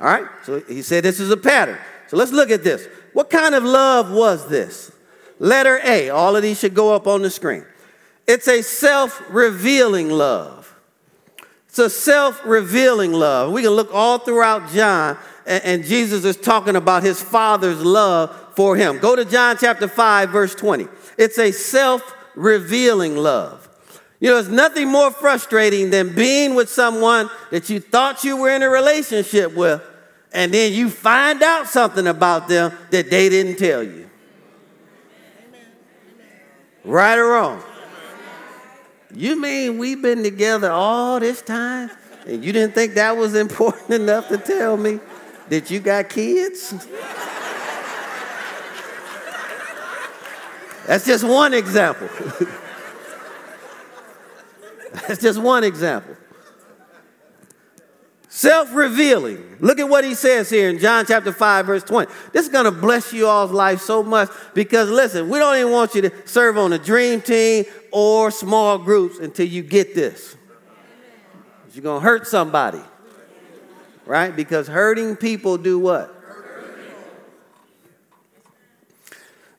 [0.00, 0.26] All right?
[0.44, 1.78] So He said this is a pattern.
[2.08, 2.88] So let's look at this.
[3.14, 4.92] What kind of love was this?
[5.38, 6.10] Letter A.
[6.10, 7.64] All of these should go up on the screen.
[8.26, 10.74] It's a self revealing love.
[11.68, 13.52] It's a self revealing love.
[13.52, 18.34] We can look all throughout John, and, and, Jesus is talking about his Father's love
[18.54, 18.98] for him.
[18.98, 20.88] Go to John chapter 5, verse 20.
[21.18, 23.68] It's a self revealing love.
[24.20, 28.50] You know, it's nothing more frustrating than being with someone that you thought you were
[28.50, 29.82] in a relationship with,
[30.34, 34.10] and then you find out something about them that they didn't tell you.
[36.84, 37.62] Right or wrong?
[39.14, 41.88] You mean we've been together all this time
[42.26, 44.98] and you didn't think that was important enough to tell me
[45.48, 46.74] that you got kids?
[50.86, 52.08] That's just one example.
[54.92, 56.13] That's just one example.
[58.44, 59.42] Self revealing.
[59.60, 62.12] Look at what he says here in John chapter 5, verse 20.
[62.34, 65.72] This is going to bless you all's life so much because, listen, we don't even
[65.72, 70.36] want you to serve on a dream team or small groups until you get this.
[71.72, 72.82] You're going to hurt somebody,
[74.04, 74.36] right?
[74.36, 76.14] Because hurting people do what?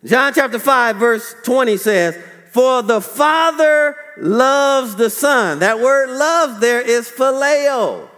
[0.05, 5.57] John chapter 5, verse 20 says, For the Father loves the Son.
[5.57, 8.09] That word love there is phileo.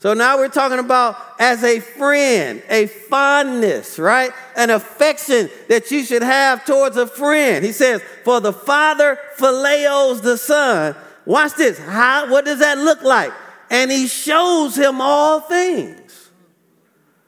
[0.00, 4.30] So now we're talking about as a friend, a fondness, right?
[4.56, 7.64] An affection that you should have towards a friend.
[7.64, 10.94] He says, For the Father phileos the Son.
[11.26, 11.78] Watch this.
[11.80, 13.32] How, what does that look like?
[13.70, 16.30] And he shows him all things.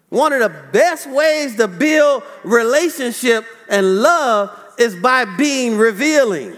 [0.09, 6.57] One of the best ways to build relationship and love is by being revealing,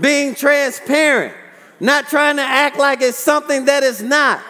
[0.00, 1.34] being transparent,
[1.80, 4.42] not trying to act like it's something that is not.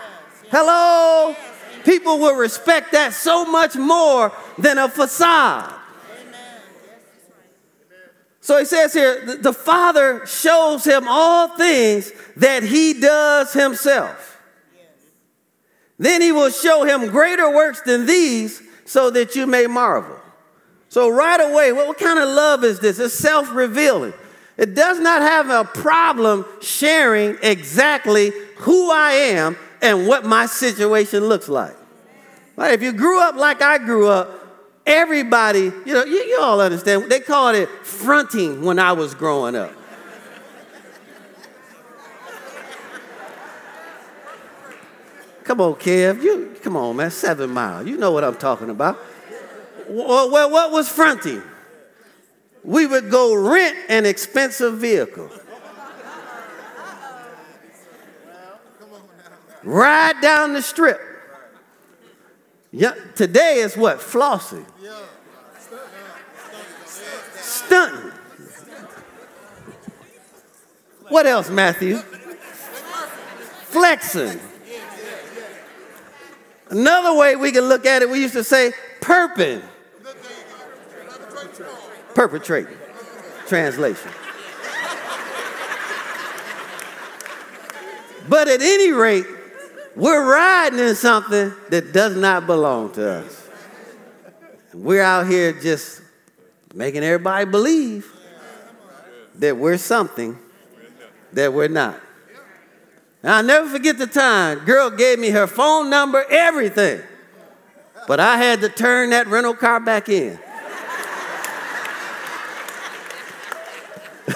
[0.50, 1.36] Hello?
[1.84, 5.74] People will respect that so much more than a facade.
[8.40, 14.40] So he says here, the Father shows him all things that he does himself.
[15.98, 20.16] Then he will show him greater works than these so that you may marvel.
[20.88, 22.98] So, right away, what, kind of love is this?
[22.98, 24.14] It's self revealing.
[24.56, 31.24] It does not have a problem sharing exactly who I am and what my situation
[31.24, 31.76] looks like.
[32.58, 34.28] If you grew up like I grew up,
[34.86, 39.56] everybody, you know, you, you all understand, they called it fronting when I was growing
[39.56, 39.72] up.
[45.44, 46.22] Come on, Kev.
[46.22, 47.10] You come on, man.
[47.10, 47.84] Seven Mile.
[47.88, 48.98] You know what I'm talking about.
[49.88, 51.42] Well, what was fronting?
[52.62, 55.28] We would go rent an expensive vehicle.
[59.62, 61.00] Ride down the strip.
[62.72, 63.98] Yeah, today is what?
[63.98, 64.64] Flossing.
[67.36, 68.12] Stunting.
[71.08, 71.96] What else, Matthew?
[73.66, 74.40] Flexing.
[76.68, 79.62] Another way we can look at it, we used to say perping.
[82.14, 82.76] Perpetrating.
[83.48, 84.10] Translation.
[88.28, 89.26] But at any rate,
[89.96, 93.48] we're riding in something that does not belong to us.
[94.72, 96.00] We're out here just
[96.74, 98.12] making everybody believe
[99.36, 100.38] that we're something
[101.32, 102.00] that we're not.
[103.22, 104.60] I'll never forget the time.
[104.60, 107.02] Girl gave me her phone number, everything.
[108.06, 110.38] But I had to turn that rental car back in.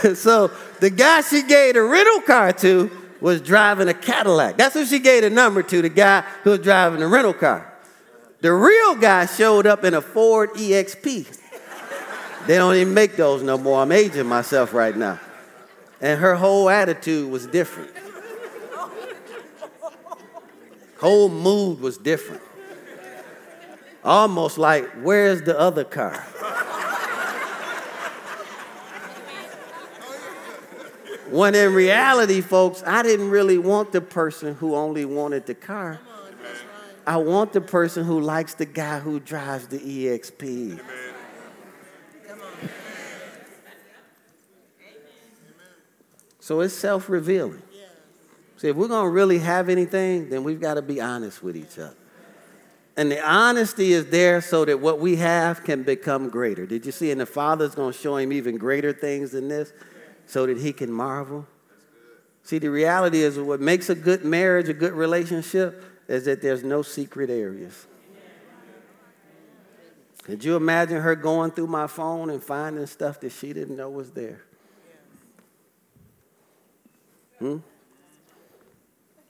[0.14, 0.48] so
[0.80, 2.90] the guy she gave the rental car to
[3.24, 4.58] was driving a Cadillac.
[4.58, 7.72] That's who she gave the number to, the guy who was driving the rental car.
[8.42, 11.40] The real guy showed up in a Ford EXP.
[12.46, 13.80] They don't even make those no more.
[13.80, 15.18] I'm aging myself right now.
[16.02, 17.92] And her whole attitude was different.
[20.98, 22.42] Whole mood was different.
[24.04, 26.26] Almost like, where's the other car?
[31.30, 36.00] When in reality, folks, I didn't really want the person who only wanted the car.
[37.06, 40.80] I want the person who likes the guy who drives the EXP.
[46.40, 47.62] So it's self revealing.
[48.56, 51.56] See, if we're going to really have anything, then we've got to be honest with
[51.56, 51.96] each other.
[52.96, 56.64] And the honesty is there so that what we have can become greater.
[56.64, 57.10] Did you see?
[57.10, 59.72] And the Father's going to show him even greater things than this
[60.26, 61.46] so that he can marvel.
[62.42, 66.62] See, the reality is what makes a good marriage, a good relationship, is that there's
[66.62, 67.86] no secret areas.
[70.24, 73.90] Could you imagine her going through my phone and finding stuff that she didn't know
[73.90, 74.42] was there?
[77.38, 77.58] Hmm?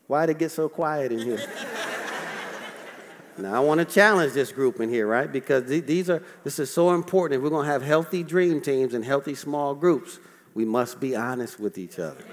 [0.07, 1.41] Why did it get so quiet in here?
[3.39, 5.31] now I want to challenge this group in here, right?
[5.31, 7.39] Because these are this is so important.
[7.39, 10.21] If we're going to have healthy dream teams and healthy small groups,
[10.55, 12.25] we must be honest with each other.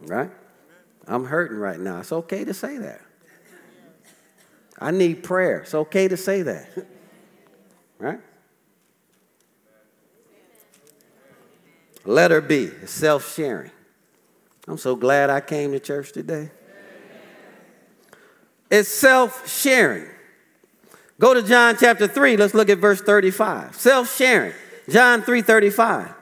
[0.00, 0.30] Right?
[1.06, 2.00] I'm hurting right now.
[2.00, 3.00] It's okay to say that.
[4.78, 5.60] I need prayer.
[5.60, 6.68] It's okay to say that.
[7.98, 8.20] right?
[12.04, 13.70] Letter B self sharing.
[14.66, 16.50] I'm so glad I came to church today.
[18.70, 20.06] It's self sharing.
[21.20, 22.36] Go to John chapter 3.
[22.36, 23.76] Let's look at verse 35.
[23.76, 24.54] Self sharing.
[24.88, 26.14] John 3:35.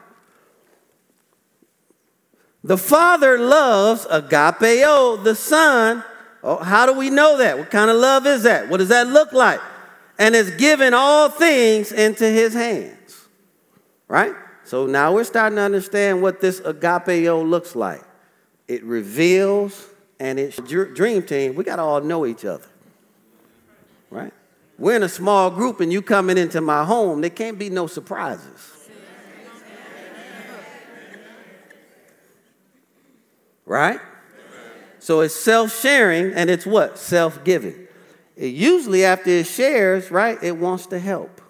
[2.63, 6.03] The Father loves agapeo, the Son.
[6.43, 7.57] Oh, how do we know that?
[7.57, 8.69] What kind of love is that?
[8.69, 9.59] What does that look like?
[10.19, 13.27] And has given all things into his hands.
[14.07, 14.33] Right?
[14.63, 18.01] So now we're starting to understand what this agapeo looks like.
[18.67, 19.87] It reveals
[20.19, 21.55] and it's dream team.
[21.55, 22.67] We got to all know each other.
[24.81, 27.85] We're in a small group and you coming into my home, there can't be no
[27.85, 28.89] surprises.
[33.63, 33.99] Right?
[34.97, 36.97] So it's self sharing and it's what?
[36.97, 37.75] Self giving.
[38.35, 41.41] It usually, after it shares, right, it wants to help.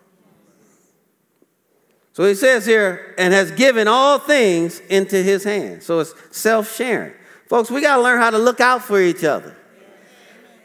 [2.12, 5.84] So he says here, and has given all things into his hand.
[5.84, 7.14] So it's self sharing.
[7.48, 9.56] Folks, we got to learn how to look out for each other.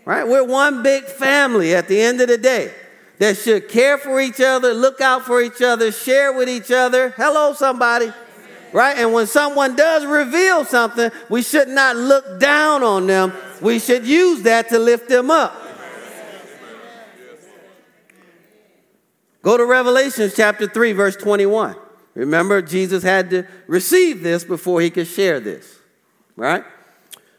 [0.06, 0.26] Right?
[0.26, 2.72] We're one big family at the end of the day
[3.18, 7.10] that should care for each other, look out for each other, share with each other.
[7.16, 8.12] Hello, somebody.
[8.72, 8.96] Right?
[8.98, 13.32] And when someone does reveal something, we should not look down on them.
[13.60, 15.54] We should use that to lift them up.
[19.42, 21.74] Go to Revelation chapter 3, verse 21.
[22.14, 25.78] Remember, Jesus had to receive this before he could share this,
[26.36, 26.64] right?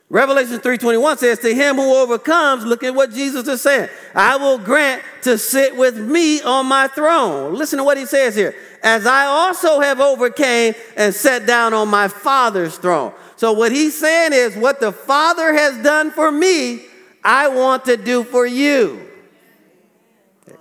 [0.10, 3.90] Revelation 3:21 says, To him who overcomes, look at what Jesus is saying.
[4.16, 7.56] I will grant to sit with me on my throne.
[7.56, 8.56] Listen to what he says here.
[8.84, 13.12] As I also have overcame and sat down on my Father's throne.
[13.36, 16.86] So what he's saying is, what the Father has done for me,
[17.22, 19.06] I want to do for you.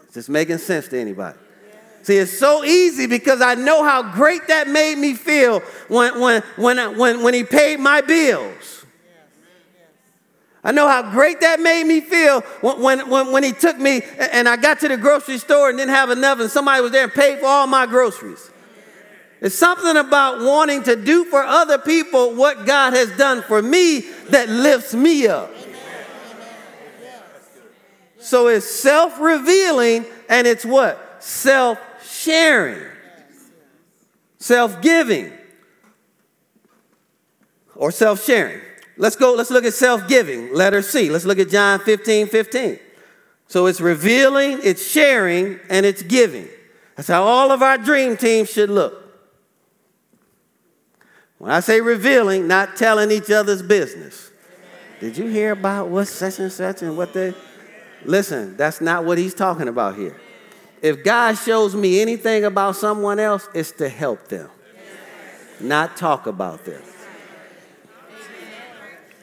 [0.09, 1.39] Is this making sense to anybody?
[2.03, 6.43] See, it's so easy because I know how great that made me feel when, when,
[6.57, 8.76] when, when, when he paid my bills.
[10.67, 14.49] I know how great that made me feel when, when, when he took me and
[14.49, 17.13] I got to the grocery store and didn't have enough and somebody was there and
[17.13, 18.51] paid for all my groceries.
[19.41, 24.01] It's something about wanting to do for other people what God has done for me
[24.31, 25.53] that lifts me up.
[28.19, 31.23] So it's self revealing and it's what?
[31.23, 32.83] Self sharing,
[34.41, 35.31] self giving,
[37.77, 38.63] or self sharing.
[38.99, 41.11] Let's go, let's look at self giving, letter C.
[41.11, 42.79] Let's look at John 15 15.
[43.49, 46.49] So it's revealing, it's sharing, and it's giving.
[46.97, 49.03] That's how all of our dream teams should look.
[51.39, 54.31] When I say revealing, not telling each other's business.
[55.01, 57.35] Did you hear about what such and such and what they?
[58.05, 60.17] Listen, that's not what he's talking about here.
[60.81, 64.49] If God shows me anything about someone else, it's to help them,
[65.61, 66.83] not talk about them.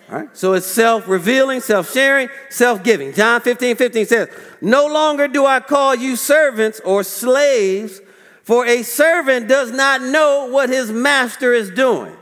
[0.08, 0.30] Right?
[0.36, 3.14] So it's self revealing, self sharing, self giving.
[3.14, 4.30] John 15 15 says,
[4.62, 8.02] No longer do I call you servants or slaves,
[8.44, 12.16] for a servant does not know what his master is doing.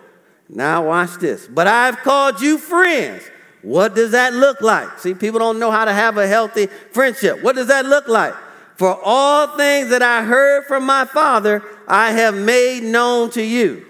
[0.48, 1.48] Now, watch this.
[1.48, 3.24] But I've called you friends.
[3.62, 5.00] What does that look like?
[5.00, 7.42] See, people don't know how to have a healthy friendship.
[7.42, 8.34] What does that look like?
[8.76, 13.86] For all things that I heard from my Father, I have made known to you.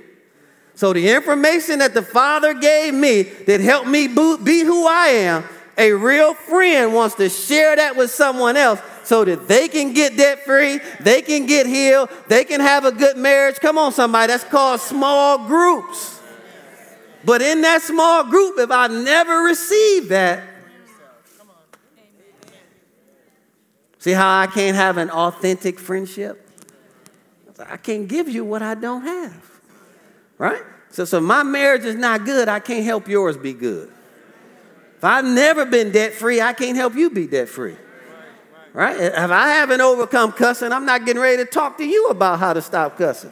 [0.81, 5.43] So the information that the Father gave me that helped me be who I am,
[5.77, 10.17] a real friend wants to share that with someone else so that they can get
[10.17, 13.59] debt free, they can get healed, they can have a good marriage.
[13.59, 16.19] Come on, somebody, that's called small groups.
[17.23, 20.41] But in that small group, if I never receive that,
[23.99, 26.49] see how I can't have an authentic friendship?
[27.69, 29.51] I can't give you what I don't have.
[30.39, 30.63] Right?
[30.91, 33.91] So, so my marriage is not good, I can't help yours be good.
[34.97, 37.75] If I've never been debt free, I can't help you be debt free.
[38.73, 38.97] Right?
[38.99, 42.53] If I haven't overcome cussing, I'm not getting ready to talk to you about how
[42.53, 43.31] to stop cussing.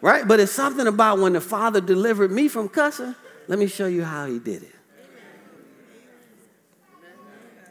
[0.00, 0.26] Right?
[0.26, 3.14] But it's something about when the Father delivered me from cussing.
[3.46, 4.74] Let me show you how He did it.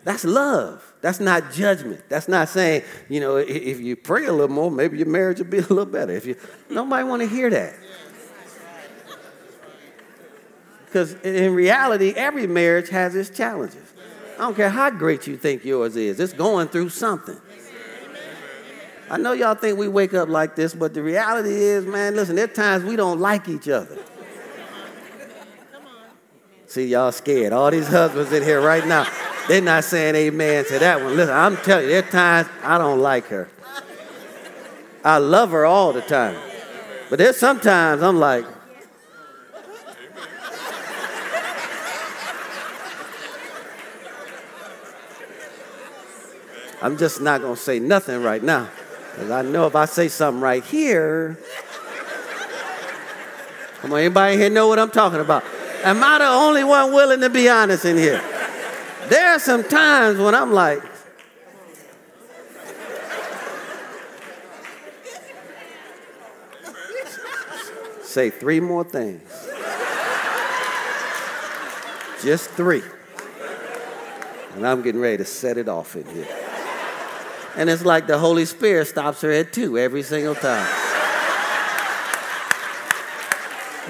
[0.03, 0.93] That's love.
[1.01, 2.01] That's not judgment.
[2.09, 5.45] That's not saying, you know, if you pray a little more, maybe your marriage will
[5.45, 6.13] be a little better.
[6.13, 6.35] If you
[6.69, 7.75] nobody want to hear that.
[10.91, 13.93] Because in reality, every marriage has its challenges.
[14.35, 17.37] I don't care how great you think yours is, it's going through something.
[19.09, 22.35] I know y'all think we wake up like this, but the reality is, man, listen,
[22.35, 23.99] there are times we don't like each other.
[26.67, 27.53] See, y'all scared.
[27.53, 29.07] All these husbands in here right now,
[29.47, 31.15] they're not saying amen to that one.
[31.15, 33.47] Listen, I'm telling you, there are times I don't like her.
[35.05, 36.37] I love her all the time.
[37.09, 38.45] But there's sometimes I'm like,
[46.81, 48.69] I'm just not going to say nothing right now.
[49.11, 51.37] Because I know if I say something right here,
[53.81, 55.43] come on, anybody here know what I'm talking about?
[55.83, 58.21] Am I the only one willing to be honest in here?
[59.09, 60.81] There are some times when I'm like,
[68.01, 69.21] say three more things.
[72.23, 72.83] Just three.
[74.55, 76.40] And I'm getting ready to set it off in here.
[77.55, 80.67] And it's like the Holy Spirit stops her at two every single time.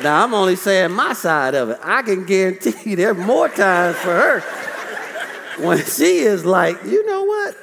[0.02, 1.80] Now, I'm only saying my side of it.
[1.84, 4.40] I can guarantee there are more times for her
[5.64, 7.56] when she is like, you know what?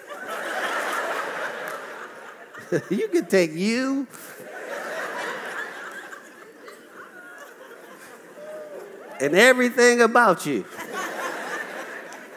[2.91, 4.07] you can take you.
[9.21, 10.65] And everything about you.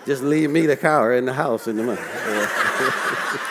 [0.08, 2.00] Just leave me the cower in the house in the month.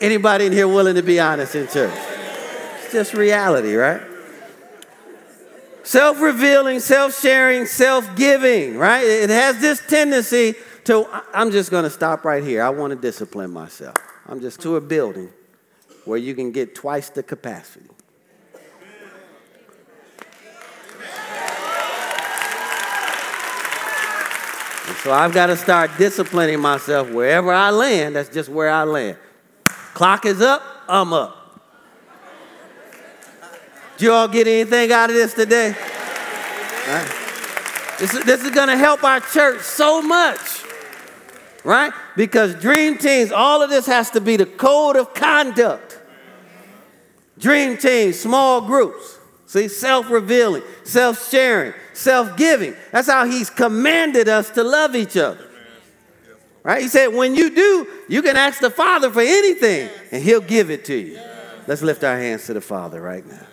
[0.00, 1.92] Anybody in here willing to be honest in church?
[2.82, 4.00] It's just reality, right?
[5.82, 9.04] Self revealing, self sharing, self giving, right?
[9.04, 12.62] It has this tendency to, I'm just going to stop right here.
[12.62, 13.96] I want to discipline myself.
[14.26, 15.30] I'm just to a building
[16.04, 17.90] where you can get twice the capacity.
[25.02, 29.16] So I've got to start disciplining myself wherever I land, that's just where I land.
[29.94, 31.36] Clock is up, I'm up.
[33.96, 35.74] Did you all get anything out of this today?
[36.88, 37.16] Right.
[37.98, 40.40] This is, this is going to help our church so much,
[41.64, 41.92] right?
[42.16, 46.00] Because dream teams, all of this has to be the code of conduct.
[47.38, 52.74] Dream teams, small groups, see, self revealing, self sharing, self giving.
[52.92, 55.49] That's how He's commanded us to love each other.
[56.62, 56.82] Right?
[56.82, 60.70] He said, when you do, you can ask the Father for anything and He'll give
[60.70, 61.18] it to you.
[61.66, 63.46] Let's lift our hands to the Father right now.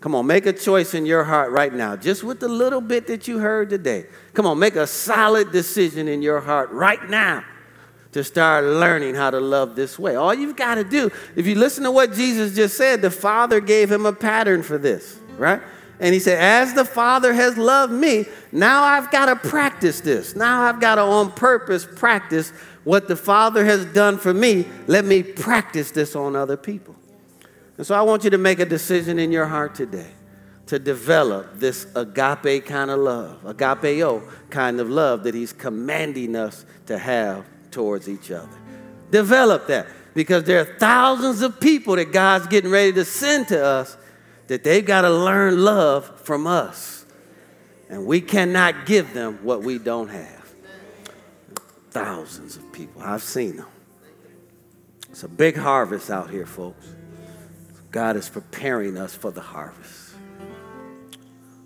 [0.00, 3.06] Come on, make a choice in your heart right now, just with the little bit
[3.08, 4.06] that you heard today.
[4.34, 7.44] Come on, make a solid decision in your heart right now
[8.12, 10.14] to start learning how to love this way.
[10.14, 13.60] All you've got to do, if you listen to what Jesus just said, the Father
[13.60, 15.60] gave him a pattern for this, right?
[15.98, 20.36] And he said, As the Father has loved me, now I've got to practice this.
[20.36, 22.50] Now I've got to on purpose practice
[22.84, 24.66] what the Father has done for me.
[24.86, 26.94] Let me practice this on other people.
[27.78, 30.10] And so I want you to make a decision in your heart today
[30.66, 36.64] to develop this agape kind of love, agapeo kind of love that he's commanding us
[36.86, 38.48] to have towards each other.
[39.10, 43.64] Develop that because there are thousands of people that God's getting ready to send to
[43.64, 43.96] us
[44.48, 47.04] that they've got to learn love from us.
[47.88, 50.54] And we cannot give them what we don't have.
[51.90, 53.02] Thousands of people.
[53.02, 53.68] I've seen them.
[55.10, 56.86] It's a big harvest out here, folks.
[57.90, 60.14] God is preparing us for the harvest.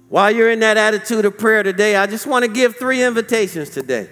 [0.08, 3.70] While you're in that attitude of prayer today, I just want to give three invitations
[3.70, 4.08] today.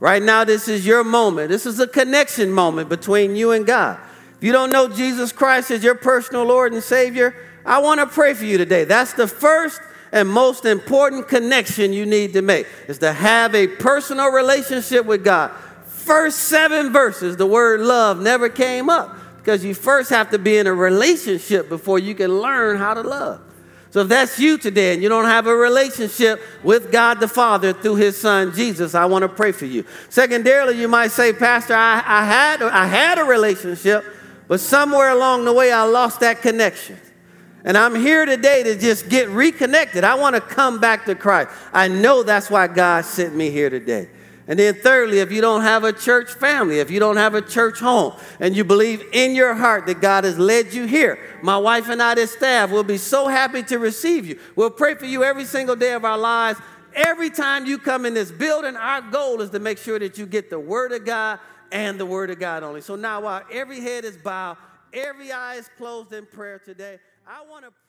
[0.00, 1.48] Right now, this is your moment.
[1.48, 4.00] This is a connection moment between you and God.
[4.36, 8.06] If you don't know Jesus Christ as your personal Lord and Savior, I want to
[8.06, 8.84] pray for you today.
[8.84, 9.80] That's the first
[10.12, 15.24] and most important connection you need to make is to have a personal relationship with
[15.24, 15.50] God.
[15.86, 20.58] First seven verses, the word love never came up because you first have to be
[20.58, 23.40] in a relationship before you can learn how to love.
[23.90, 27.74] So if that's you today and you don't have a relationship with God the Father
[27.74, 29.84] through his son Jesus, I want to pray for you.
[30.08, 34.04] Secondarily, you might say, Pastor, I, I, had, I had a relationship,
[34.48, 36.98] but somewhere along the way I lost that connection.
[37.64, 40.02] And I'm here today to just get reconnected.
[40.02, 41.50] I want to come back to Christ.
[41.72, 44.08] I know that's why God sent me here today.
[44.48, 47.42] And then, thirdly, if you don't have a church family, if you don't have a
[47.42, 51.56] church home, and you believe in your heart that God has led you here, my
[51.56, 54.40] wife and I, this staff, will be so happy to receive you.
[54.56, 56.58] We'll pray for you every single day of our lives.
[56.94, 60.26] Every time you come in this building, our goal is to make sure that you
[60.26, 61.38] get the Word of God
[61.70, 62.80] and the Word of God only.
[62.80, 64.56] So now, while every head is bowed,
[64.92, 67.81] every eye is closed in prayer today, I want to.